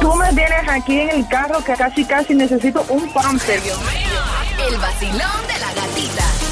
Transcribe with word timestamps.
Tú 0.00 0.14
me 0.14 0.28
tienes 0.32 0.68
aquí 0.68 1.00
en 1.00 1.10
el 1.10 1.28
carro 1.28 1.62
que 1.64 1.74
casi 1.74 2.04
casi 2.04 2.34
necesito 2.34 2.84
un 2.88 3.12
pamper. 3.12 3.60
El 4.68 4.78
vacilón 4.78 5.46
de 5.46 5.58
la. 5.60 5.85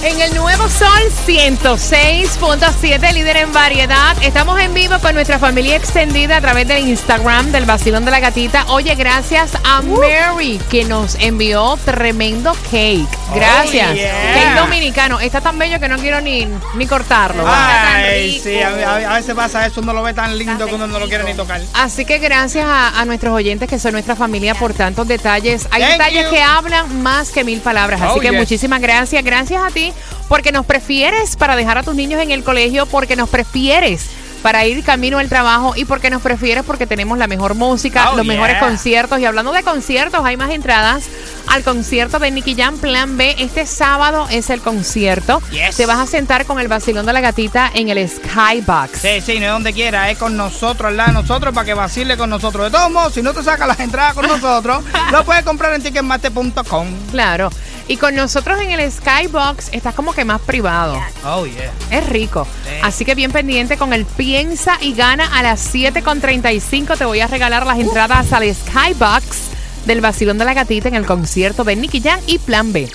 En 0.03 0.21
el 0.21 0.35
nuevo 0.35 0.69
Sol 0.69 0.89
106.7, 1.27 3.13
líder 3.15 3.39
en 3.39 3.53
variedad. 3.55 4.15
Estamos 4.23 4.61
en 4.61 4.75
vivo 4.75 4.99
con 5.01 5.15
nuestra 5.15 5.39
familia 5.39 5.77
extendida 5.77 6.37
a 6.37 6.41
través 6.43 6.69
del 6.69 6.87
Instagram 6.89 7.51
del 7.53 7.65
Vacilón 7.65 8.05
de 8.05 8.11
la 8.11 8.21
Gatita. 8.21 8.67
Oye, 8.69 8.95
gracias 8.97 9.53
a 9.65 9.81
Mary 9.81 10.61
que 10.71 10.85
nos 10.85 11.15
envió 11.15 11.79
tremendo 11.87 12.55
cake. 12.71 13.09
Gracias. 13.35 13.91
Oh, 13.93 13.95
yeah. 13.95 14.35
Cake 14.35 14.61
dominicano. 14.61 15.21
Está 15.21 15.41
tan 15.41 15.59
bello 15.59 15.81
que 15.81 15.89
no 15.89 15.97
quiero 15.97 16.21
ni, 16.21 16.47
ni 16.75 16.87
cortarlo. 16.87 17.43
Ay, 17.47 18.39
sí, 18.43 18.61
a, 18.61 19.15
veces 19.15 19.35
pasa 19.35 19.65
eso, 19.67 19.81
uno 19.81 19.95
lo 19.95 20.03
ve 20.03 20.13
tan 20.13 20.37
lindo 20.37 20.67
que 20.67 20.75
uno 20.75 20.87
no 20.87 20.99
lo 20.99 21.09
quiere 21.09 21.25
ni 21.25 21.33
tocar. 21.33 21.63
Así 21.73 22.05
que 22.05 22.19
gracias 22.19 22.67
a, 22.67 23.01
a 23.01 23.05
nuestros 23.07 23.33
oyentes 23.35 23.71
que 23.71 23.79
son 23.79 23.93
nuestra 23.93 24.17
familia 24.17 24.55
por 24.55 24.75
tantos 24.75 25.09
detalles. 25.09 25.67
Hay 25.71 25.81
Thank 25.81 25.93
detalles 25.93 26.25
you. 26.27 26.31
que 26.31 26.43
hablan 26.43 27.03
más 27.03 27.31
que 27.31 27.43
mil 27.43 27.61
palabras. 27.61 28.03
Así 28.03 28.19
Oh, 28.19 28.21
que 28.21 28.33
muchísimas 28.33 28.81
gracias. 28.83 29.25
Gracias 29.25 29.34
a 29.35 29.71
ti 29.73 29.93
porque 30.29 30.53
nos 30.53 30.67
prefieres 30.67 31.37
para 31.37 31.57
dejar 31.57 31.79
a 31.79 31.83
tus 31.83 31.95
niños 31.95 32.21
en 32.23 32.31
el 32.31 32.45
colegio, 32.45 32.87
porque 32.87 33.17
nos 33.17 33.29
prefieres 33.29 34.07
para 34.43 34.67
ir 34.67 34.85
camino 34.85 35.19
al 35.19 35.31
trabajo 35.31 35.73
y 35.75 35.87
porque 35.87 36.11
nos 36.11 36.21
prefieres 36.21 36.65
porque 36.65 36.87
tenemos 36.87 37.17
la 37.17 37.27
mejor 37.27 37.55
música, 37.55 38.11
Oh, 38.11 38.17
los 38.17 38.27
mejores 38.27 38.59
conciertos. 38.59 39.19
Y 39.19 39.25
hablando 39.25 39.53
de 39.53 39.63
conciertos, 39.63 40.23
hay 40.23 40.37
más 40.37 40.51
entradas 40.51 41.05
al 41.49 41.63
concierto 41.63 42.19
de 42.19 42.31
Nicky 42.31 42.55
Jam 42.55 42.79
Plan 42.79 43.17
B. 43.17 43.37
Este 43.39 43.67
sábado 43.67 44.27
es 44.31 44.51
el 44.51 44.61
concierto. 44.61 45.41
Yes. 45.51 45.77
Te 45.77 45.87
vas 45.87 45.99
a 45.99 46.07
sentar 46.07 46.47
con 46.47 46.61
el 46.61 46.69
vacilón 46.69 47.07
de 47.07 47.13
la 47.13 47.21
gatita 47.21 47.71
en 47.75 47.89
el 47.89 48.09
Skybox. 48.09 49.01
Sí, 49.01 49.21
sí, 49.21 49.39
no 49.39 49.47
es 49.47 49.53
donde 49.53 49.73
quiera, 49.73 50.11
es 50.11 50.19
con 50.19 50.37
nosotros, 50.37 50.89
al 50.89 50.97
lado 50.97 51.13
de 51.13 51.23
nosotros, 51.23 51.55
para 51.55 51.65
que 51.65 51.75
vacile 51.75 52.17
con 52.17 52.31
nosotros. 52.31 52.65
De 52.65 52.71
todos 52.71 52.91
modos, 52.91 53.15
si 53.15 53.23
no 53.23 53.33
te 53.33 53.43
sacas 53.43 53.69
las 53.69 53.81
entradas 53.81 54.15
con 54.15 54.27
nosotros, 54.27 54.83
lo 55.13 55.25
puedes 55.25 55.45
comprar 55.45 55.75
en 55.75 55.83
ticketmate.com. 55.83 56.89
Claro. 57.11 57.51
Y 57.87 57.99
con 57.99 58.15
nosotros 58.15 58.61
en 58.61 58.71
el 58.71 58.91
Skybox 58.91 59.69
estás 59.73 59.95
como 59.95 60.15
que 60.15 60.25
más 60.25 60.41
privado. 60.41 60.99
Oh, 61.25 61.45
yeah. 61.45 61.71
Es 61.91 62.09
rico. 62.09 62.47
Sí. 62.65 62.71
Así 62.83 63.05
que 63.05 63.15
bien 63.15 63.31
pendiente 63.31 63.77
con 63.77 63.93
el 63.93 64.07
Piensa 64.07 64.79
y 64.81 64.95
Gana 64.95 65.39
a 65.39 65.43
las 65.43 65.75
7.35. 65.75 66.97
Te 66.97 67.05
voy 67.05 67.21
a 67.21 67.27
regalar 67.27 67.67
las 67.67 67.79
entradas 67.79 68.33
al 68.33 68.55
Skybox 68.55 69.54
del 69.87 70.01
Vacilón 70.01 70.39
de 70.39 70.45
la 70.45 70.55
Gatita 70.55 70.89
en 70.89 70.95
el 70.95 71.07
concierto 71.07 71.65
de 71.65 71.77
Nicky 71.77 72.01
Jam 72.01 72.21
y 72.27 72.39
Plan 72.39 72.73
B. 72.73 72.89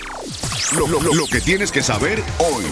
Lo, 0.76 1.26
que 1.26 1.42
tienes 1.42 1.72
que 1.72 1.82
saber 1.82 2.24
hoy. 2.40 2.64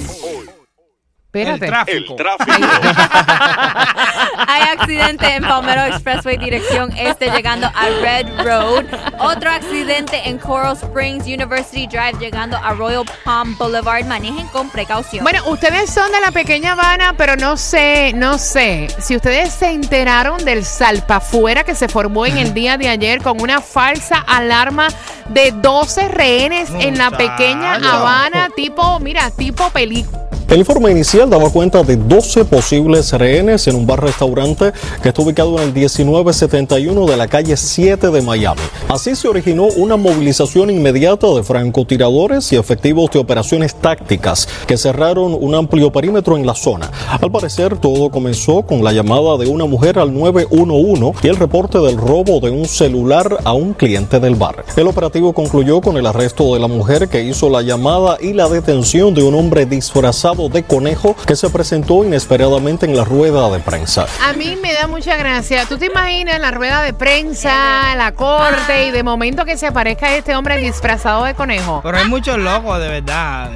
Espérate. 1.42 1.98
El 1.98 2.16
tráfico. 2.16 2.52
Hay 4.48 4.62
accidente 4.78 5.36
en 5.36 5.44
Palmetto 5.44 5.86
Expressway, 5.86 6.38
dirección 6.38 6.92
este, 6.98 7.30
llegando 7.32 7.68
a 7.68 7.90
Red 8.02 8.28
Road. 8.44 8.86
Otro 9.20 9.50
accidente 9.50 10.28
en 10.28 10.38
Coral 10.38 10.78
Springs 10.78 11.26
University 11.26 11.88
Drive, 11.88 12.18
llegando 12.20 12.58
a 12.58 12.74
Royal 12.74 13.06
Palm 13.24 13.58
Boulevard. 13.58 14.06
Manejen 14.06 14.48
con 14.48 14.70
precaución. 14.70 15.24
Bueno, 15.24 15.42
ustedes 15.48 15.90
son 15.90 16.12
de 16.12 16.22
la 16.22 16.32
pequeña 16.32 16.74
Habana, 16.74 17.14
pero 17.18 17.36
no 17.36 17.58
sé, 17.58 18.14
no 18.14 18.38
sé 18.38 18.88
si 19.00 19.16
ustedes 19.16 19.54
se 19.54 19.72
enteraron 19.72 20.44
del 20.46 20.64
salpafuera 20.64 21.64
que 21.64 21.76
se 21.76 21.88
formó 21.88 22.26
en 22.26 22.38
el 22.38 22.54
día 22.54 22.78
de 22.78 22.90
ayer 22.90 23.22
con 23.22 23.42
una 23.42 23.62
falsa 23.62 24.24
alarma 24.28 24.88
de 25.30 25.52
12 25.52 26.08
rehenes 26.10 26.70
en 26.80 26.98
la 26.98 27.12
pequeña. 27.12 27.76
Habana, 27.76 28.50
tipo, 28.56 29.00
mira, 29.00 29.32
tipo 29.32 29.70
película. 29.70 30.27
El 30.50 30.60
informe 30.60 30.92
inicial 30.92 31.30
daba 31.30 31.50
cuenta 31.50 31.84
de 31.84 31.98
12 31.98 32.46
posibles 32.46 33.12
rehenes 33.12 33.68
en 33.68 33.76
un 33.76 33.86
bar-restaurante 33.86 34.72
que 35.04 35.10
está 35.10 35.22
ubicado 35.22 35.58
en 35.58 35.64
el 35.64 35.74
1971 35.74 37.06
de 37.06 37.18
la 37.18 37.28
calle 37.28 37.58
7 37.58 38.10
de 38.10 38.22
Miami. 38.22 38.62
Así 38.88 39.18
se 39.18 39.28
originó 39.28 39.66
una 39.66 39.98
movilización 39.98 40.70
inmediata 40.70 41.28
de 41.34 41.44
francotiradores 41.44 42.54
y 42.54 42.56
efectivos 42.56 43.12
de 43.12 43.20
operaciones 43.20 43.76
tácticas 43.76 44.48
que 44.66 44.78
cerraron 44.78 45.38
un 45.38 45.54
amplio 45.54 45.92
perímetro 45.92 46.38
en 46.38 46.46
la 46.46 46.56
zona. 46.56 46.94
Al 47.20 47.30
parecer, 47.30 47.78
todo 47.78 48.10
comenzó 48.10 48.62
con 48.62 48.86
la 48.86 48.94
llamada 48.94 49.36
de 49.36 49.48
una 49.48 49.66
mujer 49.66 50.00
al 50.00 50.14
911 50.14 51.20
y 51.24 51.28
el 51.28 51.36
reporte 51.36 51.78
del 51.80 51.98
robo 51.98 52.40
de 52.40 52.52
un 52.52 52.70
celular 52.70 53.38
a 53.44 53.52
un 53.52 53.74
cliente 53.74 54.22
del 54.22 54.36
bar. 54.36 54.64
El 54.78 54.88
operativo 54.88 55.34
concluyó 55.34 55.82
con 55.82 55.98
el 55.98 56.06
arresto 56.06 56.54
de 56.54 56.62
la 56.62 56.70
mujer 56.70 57.10
que 57.10 57.26
hizo 57.26 57.50
la 57.50 57.64
llamada 57.64 58.18
y 58.22 58.32
la 58.32 58.48
detención 58.48 59.14
de 59.14 59.24
un 59.24 59.36
hombre 59.36 59.66
disfrazado 59.66 60.37
de 60.38 60.64
conejo 60.64 61.16
que 61.26 61.36
se 61.36 61.50
presentó 61.50 62.04
inesperadamente 62.04 62.86
en 62.86 62.96
la 62.96 63.04
rueda 63.04 63.50
de 63.50 63.60
prensa. 63.60 64.06
A 64.24 64.34
mí 64.34 64.56
me 64.62 64.74
da 64.74 64.88
mucha 64.88 65.18
gracia. 65.18 65.66
¿Tú 65.66 65.78
te 65.78 65.88
imaginas 65.88 66.40
la 66.40 66.52
rueda 66.52 66.84
de 66.84 66.94
prensa, 66.94 67.96
la 67.96 68.12
corte 68.14 68.88
y 68.88 68.92
de 68.92 69.02
momento 69.02 69.46
que 69.46 69.58
se 69.58 69.68
aparezca 69.68 70.16
este 70.16 70.36
hombre 70.36 70.58
disfrazado 70.58 71.24
de 71.24 71.34
conejo? 71.34 71.82
Pero 71.84 71.98
hay 71.98 72.08
muchos 72.08 72.38
locos, 72.38 72.80
de 72.80 72.88
verdad. 72.88 73.50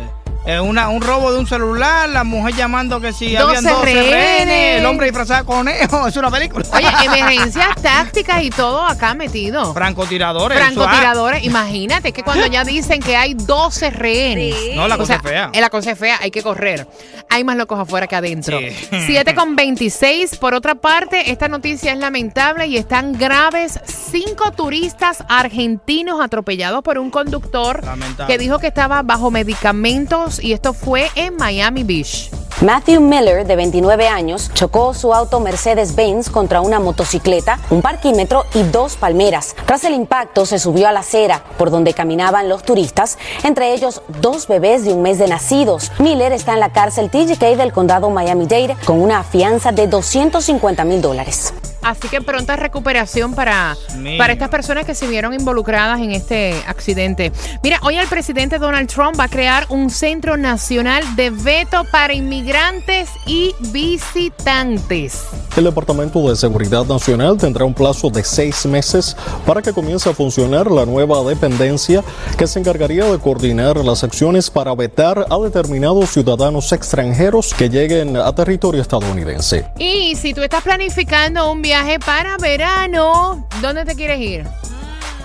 Es 0.56 0.60
una, 0.62 0.90
un 0.90 1.02
robo 1.02 1.32
de 1.32 1.40
un 1.40 1.48
celular, 1.48 2.10
la 2.10 2.24
mujer 2.24 2.56
llamando 2.56 3.00
que 3.00 3.14
si 3.14 3.34
12 3.34 3.44
habían 3.44 3.64
12 3.64 3.86
rehenes. 3.86 4.12
rehenes, 4.12 4.80
el 4.80 4.86
hombre 4.86 5.08
disfrazado 5.08 5.40
de 5.42 5.46
conejo, 5.46 6.08
es 6.08 6.16
una 6.18 6.30
película. 6.32 6.66
Oye, 6.74 6.88
emergencias 7.06 7.76
tácticas 7.82 8.44
y 8.44 8.50
todo 8.50 8.86
acá 8.86 9.14
metido. 9.14 9.74
Francotiradores. 9.74 10.58
Francotiradores, 10.58 11.44
imagínate 11.44 12.12
que 12.12 12.24
cuando 12.24 12.48
ya 12.48 12.64
dicen 12.64 13.02
que 13.02 13.16
hay 13.16 13.34
12 13.34 13.92
rehenes. 13.92 14.56
Sí. 14.56 14.72
No, 14.76 14.88
la 14.88 14.96
O 14.96 14.98
cosa 14.98 15.08
sea, 15.08 15.16
es 15.18 15.22
fea. 15.24 15.50
En 15.54 15.62
la 15.62 15.70
cosa 15.70 15.92
es 15.92 16.00
fea, 16.00 16.18
hay 16.22 16.32
que 16.32 16.42
correr. 16.44 16.88
Hay 17.32 17.44
más 17.44 17.56
locos 17.56 17.80
afuera 17.80 18.06
que 18.08 18.16
adentro. 18.16 18.60
Sí. 18.60 18.70
7 19.08 19.34
con 19.34 19.56
26. 19.56 20.36
Por 20.38 20.54
otra 20.54 20.76
parte, 20.76 21.32
esta 21.32 21.48
noticia 21.48 21.94
es 21.94 21.98
lamentable 21.98 22.68
y 22.68 22.78
están 22.78 23.14
graves. 23.14 23.80
Cinco 23.86 24.52
turistas 24.52 25.24
argentinos 25.30 26.20
atropellados 26.22 26.84
por 26.84 26.98
un 26.98 27.10
conductor 27.10 27.84
Lamentable. 27.84 28.32
que 28.32 28.38
dijo 28.38 28.60
que 28.60 28.68
estaba 28.68 29.02
bajo 29.02 29.32
medicamentos 29.32 30.44
y 30.44 30.54
esto 30.54 30.74
fue 30.74 31.10
en 31.16 31.36
Miami 31.38 31.84
Beach. 31.84 32.30
Matthew 32.62 33.02
Miller, 33.02 33.48
de 33.48 33.56
29 33.56 34.08
años, 34.08 34.52
chocó 34.54 34.94
su 34.94 35.16
auto 35.16 35.40
Mercedes-Benz 35.40 36.30
contra 36.30 36.62
una 36.62 36.80
motocicleta, 36.80 37.58
un 37.72 37.82
parquímetro 37.82 38.46
y 38.54 38.62
dos 38.62 38.98
palmeras. 38.98 39.56
Tras 39.66 39.84
el 39.84 39.96
impacto, 39.96 40.46
se 40.46 40.60
subió 40.60 40.88
a 40.88 40.92
la 40.92 41.00
acera 41.00 41.44
por 41.58 41.72
donde 41.72 41.96
caminaban 41.96 42.50
los 42.50 42.62
turistas, 42.62 43.18
entre 43.44 43.74
ellos 43.74 44.04
dos 44.22 44.48
bebés 44.48 44.86
de 44.86 44.94
un 44.94 45.02
mes 45.02 45.18
de 45.18 45.28
nacidos. 45.28 45.92
Miller 45.98 46.34
está 46.34 46.54
en 46.54 46.60
la 46.60 46.72
cárcel 46.72 47.10
TGK 47.10 47.58
del 47.58 47.74
condado 47.74 48.12
Miami-Dade 48.12 48.78
con 48.86 49.02
una 49.02 49.24
fianza 49.24 49.72
de 49.72 49.88
250 49.88 50.84
mil 50.84 51.02
dólares. 51.02 51.56
Así 51.82 52.08
que 52.10 52.22
pronta 52.22 52.56
recuperación 52.56 53.34
para, 53.34 53.76
para 54.18 54.34
estas 54.34 54.50
personas 54.50 54.86
que 54.86 54.94
se 54.94 55.08
vieron 55.08 55.34
involucradas 55.34 56.00
en 56.00 56.12
este 56.12 56.54
accidente. 56.68 57.32
Mira, 57.64 57.80
hoy 57.82 57.98
el 57.98 58.08
presidente 58.08 58.60
Donald 58.60 58.88
Trump 58.88 59.20
va 59.20 59.24
a 59.26 59.30
crear 59.30 59.66
un 59.70 59.90
centro 59.90 60.38
nacional 60.38 61.16
de 61.16 61.32
veto 61.32 61.84
para 61.92 62.14
inmigrantes 62.14 63.10
y 63.26 63.56
visitantes. 63.72 65.24
El 65.58 65.66
Departamento 65.66 66.30
de 66.30 66.36
Seguridad 66.36 66.86
Nacional 66.86 67.38
tendrá 67.38 67.66
un 67.66 67.74
plazo 67.74 68.10
de 68.10 68.24
seis 68.24 68.66
meses 68.66 69.18
para 69.46 69.62
que 69.62 69.74
comience 69.74 70.10
a 70.10 70.14
funcionar 70.14 70.70
la 70.70 70.86
nueva 70.86 71.24
dependencia 71.24 72.04
que 72.38 72.48
se 72.48 72.60
encargaría 72.60 73.06
de 73.06 73.18
coordinar 73.18 73.78
las 73.78 74.04
acciones 74.04 74.50
para 74.50 74.74
vetar 74.76 75.26
a 75.30 75.38
determinados 75.40 76.12
ciudadanos 76.12 76.72
extranjeros 76.72 77.54
que 77.54 77.70
lleguen 77.70 78.16
a 78.18 78.34
territorio 78.34 78.82
estadounidense. 78.82 79.66
Y 79.78 80.16
si 80.16 80.34
tú 80.34 80.42
estás 80.42 80.64
planificando 80.64 81.52
un 81.52 81.62
viaje 81.62 81.71
para 82.06 82.36
verano, 82.36 83.48
¿dónde 83.62 83.86
te 83.86 83.96
quieres 83.96 84.20
ir? 84.20 84.46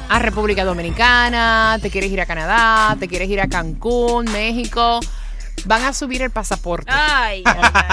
A 0.08 0.20
República 0.20 0.64
Dominicana, 0.64 1.76
te 1.82 1.90
quieres 1.90 2.08
ir 2.12 2.20
a 2.20 2.26
Canadá, 2.26 2.96
te 3.00 3.08
quieres 3.08 3.28
ir 3.28 3.40
a 3.40 3.48
Cancún, 3.48 4.26
México. 4.26 5.00
Van 5.64 5.82
a 5.82 5.92
subir 5.92 6.22
el 6.22 6.30
pasaporte. 6.30 6.92
Ay. 6.92 7.42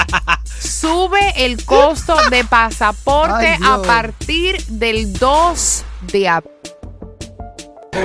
Sube 0.59 1.33
el 1.43 1.65
costo 1.65 2.15
de 2.29 2.43
pasaporte 2.43 3.47
Ay, 3.47 3.59
a 3.63 3.81
partir 3.81 4.63
del 4.67 5.13
2 5.13 5.85
de 6.11 6.29
abril. 6.29 6.72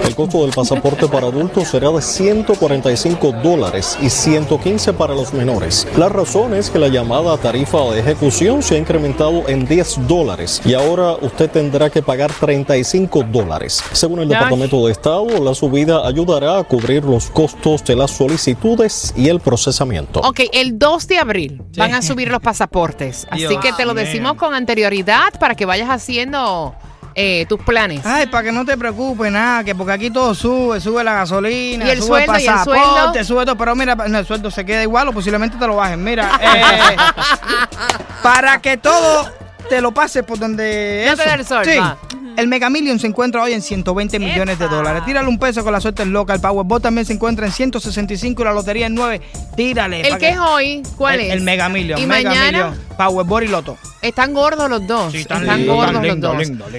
El 0.04 0.14
costo 0.14 0.42
del 0.42 0.50
pasaporte 0.52 1.06
para 1.08 1.28
adultos 1.28 1.68
será 1.68 1.90
de 1.90 2.02
145 2.02 3.32
dólares 3.42 3.98
y 4.02 4.10
115 4.10 4.92
para 4.92 5.14
los 5.14 5.32
menores. 5.32 5.86
La 5.96 6.08
razón 6.08 6.54
es 6.54 6.70
que 6.70 6.78
la 6.78 6.88
llamada 6.88 7.36
tarifa 7.38 7.78
de 7.90 8.00
ejecución 8.00 8.62
se 8.62 8.74
ha 8.76 8.78
incrementado 8.78 9.48
en 9.48 9.66
10 9.66 10.06
dólares 10.06 10.60
y 10.64 10.74
ahora 10.74 11.14
usted 11.20 11.50
tendrá 11.50 11.90
que 11.90 12.02
pagar 12.02 12.32
35 12.32 13.24
dólares. 13.24 13.82
Según 13.92 14.20
el. 14.20 14.28
Departamento 14.28 14.84
de 14.86 14.92
Estado, 14.92 15.26
la 15.42 15.54
subida 15.54 16.06
ayudará 16.06 16.58
a 16.58 16.64
cubrir 16.64 17.02
los 17.04 17.30
costos 17.30 17.82
de 17.84 17.96
las 17.96 18.10
solicitudes 18.10 19.14
y 19.16 19.28
el 19.28 19.40
procesamiento. 19.40 20.20
Ok, 20.20 20.40
el 20.52 20.78
2 20.78 21.08
de 21.08 21.18
abril 21.18 21.62
Sí. 21.72 21.80
van 21.80 21.94
a 21.94 22.02
subir 22.02 22.28
los 22.28 22.40
pasaportes. 22.40 23.26
Así 23.30 23.46
Dios 23.46 23.60
que 23.62 23.72
te 23.72 23.86
lo 23.86 23.94
decimos 23.94 24.34
con 24.34 24.54
anterioridad 24.54 25.32
para 25.40 25.54
que 25.54 25.64
vayas 25.64 25.88
haciendo 25.88 26.74
eh, 27.20 27.46
tus 27.48 27.60
planes. 27.60 28.06
Ay, 28.06 28.28
para 28.28 28.44
que 28.44 28.52
no 28.52 28.64
te 28.64 28.76
preocupes, 28.76 29.32
nada, 29.32 29.64
que 29.64 29.74
porque 29.74 29.92
aquí 29.92 30.08
todo 30.08 30.36
sube, 30.36 30.80
sube 30.80 31.02
la 31.02 31.14
gasolina, 31.14 31.84
¿Y 31.86 31.90
el 31.90 31.98
sube 31.98 32.24
sueldo, 32.24 32.38
y 32.38 32.42
el 32.42 32.46
pasaporte, 32.46 32.80
sueldo? 32.80 33.24
sube 33.24 33.44
todo, 33.44 33.56
pero 33.56 33.74
mira, 33.74 33.96
el 34.06 34.24
sueldo 34.24 34.50
se 34.52 34.64
queda 34.64 34.82
igual 34.84 35.08
o 35.08 35.12
posiblemente 35.12 35.56
te 35.58 35.66
lo 35.66 35.74
bajen. 35.74 36.04
Mira, 36.04 36.30
eh, 36.40 36.96
para 38.22 38.60
que 38.60 38.76
todo 38.76 39.28
te 39.68 39.80
lo 39.80 39.92
pases 39.92 40.22
por 40.22 40.38
donde 40.38 41.02
No 41.06 41.12
eso. 41.14 41.22
te 41.24 41.28
dé 41.28 41.34
el 41.34 41.44
sol, 41.46 41.64
Sí. 41.64 41.76
va. 41.78 41.98
El 42.36 42.46
Mega 42.46 42.70
Million 42.70 43.00
se 43.00 43.08
encuentra 43.08 43.42
hoy 43.42 43.52
en 43.52 43.60
120 43.62 44.16
millones 44.20 44.60
de 44.60 44.68
dólares. 44.68 45.04
Tírale 45.04 45.26
un 45.28 45.40
peso 45.40 45.64
con 45.64 45.72
la 45.72 45.80
suerte 45.80 46.02
es 46.04 46.08
loca. 46.08 46.34
El 46.34 46.40
Powerball 46.40 46.80
también 46.80 47.04
se 47.04 47.12
encuentra 47.12 47.46
en 47.46 47.50
165 47.52 48.40
y 48.40 48.44
la 48.44 48.52
lotería 48.52 48.86
en 48.86 48.94
9. 48.94 49.20
Tírale. 49.56 50.02
¿El 50.02 50.18
que 50.18 50.28
es 50.28 50.38
hoy? 50.38 50.82
¿Cuál 50.96 51.16
el, 51.16 51.20
es? 51.22 51.32
El 51.32 51.40
Mega 51.40 51.68
Million. 51.68 51.98
¿Y 52.00 52.06
Mega 52.06 52.30
mañana? 52.30 52.70
Million, 52.70 52.86
Powerball 52.96 53.42
y 53.42 53.48
Loto. 53.48 53.76
Están 54.00 54.32
gordos 54.32 54.70
los 54.70 54.86
dos. 54.86 55.12
Sí, 55.12 55.18
están 55.18 55.66
gordos 55.66 56.04
los 56.06 56.20
dos. 56.20 56.36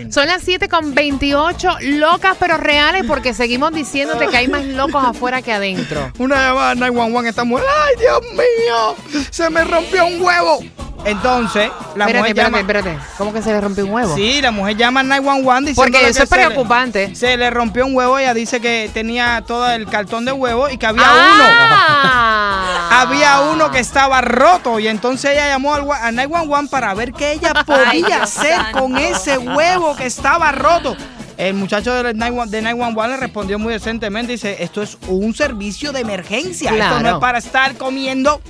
Son 0.09 0.27
las 0.27 0.41
7 0.43 0.69
con 0.69 0.93
28, 0.93 1.77
locas 1.81 2.37
pero 2.39 2.57
reales, 2.57 3.03
porque 3.07 3.33
seguimos 3.33 3.73
diciéndote 3.73 4.27
que 4.27 4.37
hay 4.37 4.47
más 4.47 4.63
locos 4.65 5.03
afuera 5.03 5.41
que 5.41 5.51
adentro. 5.51 6.11
Una 6.17 6.35
llamada 6.35 6.75
911 6.75 7.29
esta 7.29 7.43
mujer. 7.43 7.65
¡Ay, 7.85 7.95
Dios 7.99 8.21
mío! 8.33 9.23
Se 9.29 9.49
me 9.49 9.63
rompió 9.63 10.05
un 10.05 10.21
huevo. 10.21 10.59
Entonces, 11.05 11.71
la 11.95 12.05
espérate, 12.05 12.17
mujer 12.17 12.27
espérate, 12.29 12.41
llama. 12.43 12.59
espérate. 12.59 12.97
¿Cómo 13.17 13.33
que 13.33 13.41
se 13.41 13.51
le 13.51 13.61
rompió 13.61 13.85
un 13.85 13.91
huevo? 13.93 14.15
Sí, 14.15 14.41
la 14.41 14.51
mujer 14.51 14.75
llama 14.77 14.99
al 14.99 15.07
911 15.07 15.69
diciéndole 15.69 15.75
Porque 15.75 16.09
eso 16.09 16.19
que 16.19 16.23
es 16.23 16.31
le- 16.31 16.37
preocupante. 16.47 17.15
Se 17.15 17.37
le 17.37 17.49
rompió 17.49 17.85
un 17.85 17.95
huevo. 17.95 18.17
Ella 18.19 18.33
dice 18.33 18.59
que 18.59 18.89
tenía 18.93 19.43
todo 19.47 19.69
el 19.71 19.85
cartón 19.87 20.25
de 20.25 20.31
huevo 20.33 20.69
y 20.69 20.77
que 20.77 20.85
había 20.85 21.03
Ah. 21.05 22.89
uno. 22.89 22.99
Había 23.01 23.39
uno 23.51 23.71
que 23.71 23.79
estaba 23.79 24.21
roto. 24.21 24.79
Y 24.79 24.87
entonces 24.87 25.31
ella 25.31 25.47
llamó 25.47 25.73
al, 25.73 25.83
gua- 25.83 25.99
al 26.01 26.15
911 26.15 26.69
para 26.69 26.93
ver 26.93 27.13
qué 27.13 27.31
ella 27.33 27.53
podía 27.65 28.23
hacer 28.23 28.59
con 28.73 28.97
ese 28.97 29.37
huevo 29.37 29.95
que 29.95 30.05
estaba 30.05 30.51
roto. 30.51 30.95
El 31.37 31.53
muchacho 31.53 31.93
del 31.93 32.17
911 32.17 32.55
de 32.57 32.61
911 32.61 33.07
le 33.11 33.17
respondió 33.17 33.57
muy 33.59 33.71
decentemente. 33.73 34.33
Dice, 34.33 34.57
esto 34.63 34.81
es 34.81 34.97
un 35.07 35.33
servicio 35.33 35.91
de 35.93 36.01
emergencia. 36.01 36.71
Esto 36.71 36.99
no 36.99 37.09
es 37.09 37.15
para 37.15 37.37
estar 37.37 37.75
comiendo 37.75 38.41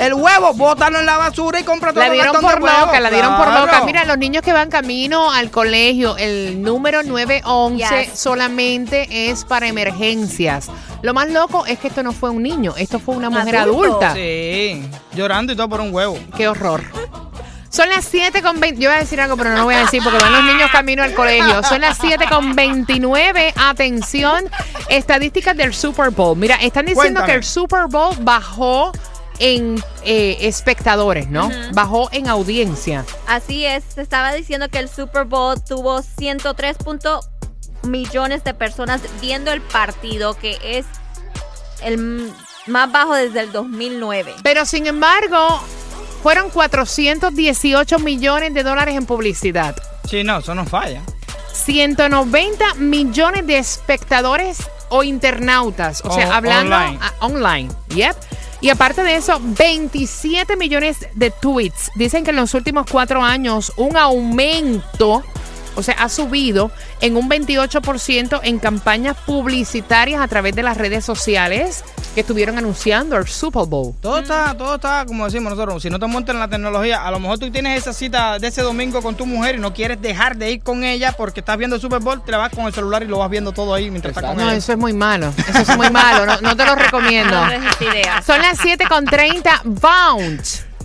el 0.00 0.14
huevo. 0.14 0.52
Bótalo 0.54 0.98
en 1.00 1.06
la 1.06 1.16
basura 1.18 1.60
y 1.60 1.62
compra 1.64 1.92
todo 1.92 2.02
La 2.04 2.10
dieron 2.10 2.40
por 2.40 2.56
de 2.58 2.64
huevo. 2.64 2.86
loca, 2.86 3.00
la 3.00 3.10
dieron 3.10 3.36
por 3.36 3.46
loca. 3.48 3.82
Mira, 3.84 4.04
los 4.04 4.18
niños 4.18 4.42
que 4.42 4.52
van 4.52 4.68
camino 4.70 5.30
al 5.30 5.50
colegio, 5.50 6.16
el 6.16 6.62
número 6.62 7.02
911 7.02 8.06
Yes. 8.06 8.18
solamente 8.18 9.30
es 9.30 9.44
para 9.44 9.68
emergencias. 9.68 10.68
Lo 11.02 11.14
más 11.14 11.28
loco 11.30 11.64
es 11.66 11.78
que 11.78 11.88
esto 11.88 12.02
no 12.02 12.12
fue 12.12 12.30
un 12.30 12.42
niño, 12.42 12.74
esto 12.76 12.98
fue 12.98 13.14
una 13.16 13.30
mujer 13.30 13.56
adulto. 13.56 13.88
adulta. 13.88 14.14
Sí, 14.14 14.82
llorando 15.14 15.52
y 15.52 15.56
todo 15.56 15.68
por 15.68 15.80
un 15.80 15.94
huevo. 15.94 16.18
Qué 16.36 16.48
horror. 16.48 16.82
Son 17.70 17.88
las 17.88 18.04
7 18.04 18.42
con 18.42 18.58
20. 18.58 18.80
Yo 18.80 18.88
voy 18.90 18.96
a 18.96 19.00
decir 19.00 19.20
algo, 19.20 19.36
pero 19.36 19.50
no 19.50 19.58
lo 19.58 19.64
voy 19.64 19.76
a 19.76 19.80
decir 19.80 20.02
porque 20.02 20.18
van 20.18 20.32
los 20.32 20.42
niños 20.44 20.68
camino 20.72 21.04
al 21.04 21.14
colegio. 21.14 21.62
Son 21.62 21.80
las 21.80 21.96
7 21.98 22.24
con 22.28 22.56
29. 22.56 23.54
Atención, 23.56 24.44
estadísticas 24.88 25.56
del 25.56 25.72
Super 25.72 26.10
Bowl. 26.10 26.36
Mira, 26.36 26.56
están 26.56 26.84
diciendo 26.86 27.20
Cuéntame. 27.20 27.26
que 27.26 27.34
el 27.34 27.44
Super 27.44 27.86
Bowl 27.88 28.16
bajó 28.22 28.90
en 29.40 29.82
eh, 30.04 30.36
espectadores, 30.42 31.28
¿no? 31.28 31.50
Bajó 31.72 32.08
en 32.12 32.28
audiencia. 32.28 33.04
Así 33.26 33.64
es, 33.64 33.82
se 33.94 34.02
estaba 34.02 34.32
diciendo 34.32 34.68
que 34.68 34.78
el 34.78 34.88
Super 34.88 35.24
Bowl 35.24 35.60
tuvo 35.64 36.02
103 36.02 36.76
punto 36.76 37.20
millones 37.82 38.44
de 38.44 38.54
personas 38.54 39.00
viendo 39.20 39.50
el 39.52 39.62
partido, 39.62 40.34
que 40.34 40.58
es 40.62 40.84
el 41.82 42.30
más 42.66 42.92
bajo 42.92 43.14
desde 43.14 43.40
el 43.40 43.52
2009. 43.52 44.34
Pero 44.42 44.66
sin 44.66 44.86
embargo, 44.86 45.60
fueron 46.22 46.50
418 46.50 47.98
millones 47.98 48.52
de 48.52 48.62
dólares 48.62 48.94
en 48.94 49.06
publicidad. 49.06 49.74
Sí, 50.08 50.22
no, 50.22 50.38
eso 50.38 50.54
no 50.54 50.66
falla. 50.66 51.00
190 51.52 52.74
millones 52.74 53.46
de 53.46 53.58
espectadores 53.58 54.58
o 54.90 55.02
internautas, 55.02 56.02
o 56.04 56.12
sea, 56.12 56.36
hablando 56.36 56.76
online. 56.76 56.98
online. 57.20 57.68
Yep. 57.94 58.16
Y 58.60 58.68
aparte 58.68 59.02
de 59.02 59.16
eso, 59.16 59.40
27 59.42 60.56
millones 60.56 61.06
de 61.14 61.30
tweets. 61.30 61.90
Dicen 61.94 62.24
que 62.24 62.30
en 62.30 62.36
los 62.36 62.54
últimos 62.54 62.86
cuatro 62.90 63.22
años 63.22 63.72
un 63.76 63.96
aumento, 63.96 65.22
o 65.80 65.82
sea, 65.82 65.94
ha 65.94 66.08
subido 66.08 66.70
en 67.00 67.16
un 67.16 67.28
28% 67.28 68.40
en 68.42 68.58
campañas 68.58 69.16
publicitarias 69.26 70.20
a 70.20 70.28
través 70.28 70.54
de 70.54 70.62
las 70.62 70.76
redes 70.76 71.04
sociales 71.04 71.84
que 72.14 72.20
estuvieron 72.22 72.58
anunciando 72.58 73.16
el 73.16 73.26
Super 73.26 73.66
Bowl. 73.66 73.94
Todo 74.00 74.18
está, 74.18 74.54
todo 74.56 74.74
está, 74.76 75.04
como 75.06 75.24
decimos 75.24 75.52
nosotros, 75.52 75.82
si 75.82 75.90
no 75.90 75.98
te 75.98 76.06
montas 76.06 76.34
en 76.34 76.40
la 76.40 76.48
tecnología, 76.48 77.04
a 77.06 77.10
lo 77.10 77.18
mejor 77.20 77.38
tú 77.38 77.50
tienes 77.50 77.78
esa 77.78 77.92
cita 77.92 78.38
de 78.38 78.48
ese 78.48 78.62
domingo 78.62 79.00
con 79.02 79.14
tu 79.14 79.26
mujer 79.26 79.56
y 79.56 79.58
no 79.58 79.72
quieres 79.72 80.00
dejar 80.02 80.36
de 80.36 80.52
ir 80.52 80.62
con 80.62 80.82
ella 80.84 81.12
porque 81.12 81.40
estás 81.40 81.56
viendo 81.56 81.76
el 81.76 81.82
Super 81.82 82.00
Bowl, 82.00 82.22
te 82.24 82.32
la 82.32 82.38
vas 82.38 82.52
con 82.52 82.66
el 82.66 82.72
celular 82.74 83.02
y 83.02 83.06
lo 83.06 83.18
vas 83.18 83.30
viendo 83.30 83.52
todo 83.52 83.74
ahí 83.74 83.90
mientras 83.90 84.16
estás 84.16 84.28
con 84.30 84.36
No, 84.36 84.48
ella. 84.48 84.56
eso 84.58 84.72
es 84.72 84.78
muy 84.78 84.92
malo. 84.92 85.32
Eso 85.48 85.58
es 85.72 85.76
muy 85.76 85.90
malo. 85.90 86.26
No, 86.26 86.40
no 86.40 86.56
te 86.56 86.64
lo 86.66 86.74
recomiendo. 86.74 87.34
No 87.44 87.50
des 87.50 87.64
esta 87.64 87.84
idea. 87.84 88.22
Son 88.22 88.40
las 88.40 88.58
7 88.60 88.84
con 88.88 89.04
30. 89.04 89.62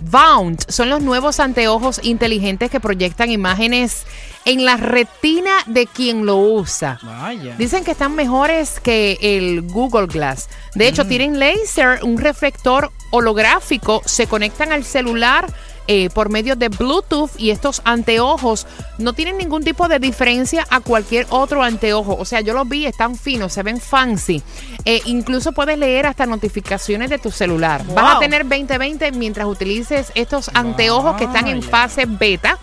Bound. 0.02 0.64
Son 0.68 0.90
los 0.90 1.02
nuevos 1.02 1.40
anteojos 1.40 2.00
inteligentes 2.02 2.70
que 2.70 2.80
proyectan 2.80 3.30
imágenes 3.30 4.04
en 4.44 4.64
la 4.64 4.76
retina 4.76 5.52
de 5.66 5.86
quien 5.86 6.24
lo 6.24 6.36
usa. 6.36 6.98
Vaya. 7.02 7.56
Dicen 7.56 7.84
que 7.84 7.90
están 7.90 8.14
mejores 8.14 8.80
que 8.80 9.18
el 9.20 9.62
Google 9.62 10.06
Glass. 10.06 10.48
De 10.74 10.86
hecho, 10.88 11.06
tienen 11.06 11.38
laser, 11.38 12.04
un 12.04 12.18
reflector 12.18 12.90
holográfico, 13.10 14.02
se 14.04 14.26
conectan 14.26 14.72
al 14.72 14.84
celular 14.84 15.46
eh, 15.88 16.10
por 16.10 16.30
medio 16.30 16.56
de 16.56 16.68
Bluetooth 16.68 17.30
y 17.38 17.50
estos 17.50 17.82
anteojos 17.84 18.66
no 18.98 19.12
tienen 19.12 19.38
ningún 19.38 19.62
tipo 19.62 19.88
de 19.88 19.98
diferencia 19.98 20.66
a 20.70 20.80
cualquier 20.80 21.26
otro 21.30 21.62
anteojo. 21.62 22.16
O 22.18 22.24
sea, 22.24 22.40
yo 22.40 22.54
los 22.54 22.68
vi, 22.68 22.86
están 22.86 23.16
finos, 23.16 23.52
se 23.52 23.62
ven 23.62 23.80
fancy. 23.80 24.42
Eh, 24.84 25.02
incluso 25.06 25.52
puedes 25.52 25.78
leer 25.78 26.06
hasta 26.06 26.26
notificaciones 26.26 27.10
de 27.10 27.18
tu 27.18 27.30
celular. 27.30 27.84
Vas 27.94 28.16
a 28.16 28.18
tener 28.18 28.42
2020 28.46 29.12
mientras 29.12 29.46
utilices 29.46 30.12
estos 30.14 30.50
anteojos 30.54 31.16
que 31.16 31.24
están 31.24 31.46
en 31.48 31.62
fase 31.62 32.06
beta 32.06 32.58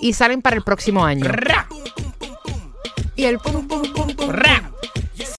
y 0.00 0.12
salen 0.12 0.42
para 0.42 0.56
el 0.56 0.62
próximo 0.62 1.04
año. 1.04 1.26
Y 3.14 3.24
el 3.24 3.38
pum, 3.38 3.68
pum, 3.68 3.82
pum, 3.92 4.16
pum, 4.16 4.30
ra. 4.30 4.71